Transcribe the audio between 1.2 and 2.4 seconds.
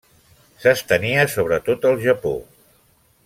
sobre tot el Japó.